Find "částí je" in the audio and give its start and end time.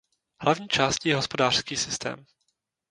0.67-1.15